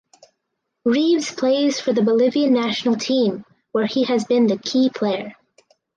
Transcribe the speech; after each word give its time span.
Reaves 0.83 1.31
plays 1.31 1.79
for 1.79 1.93
the 1.93 2.01
Bolivian 2.01 2.53
national 2.53 2.95
team 2.95 3.45
where 3.71 3.85
he 3.85 4.05
has 4.05 4.23
been 4.25 4.47
the 4.47 4.57
key 4.57 4.89
player. 4.89 5.35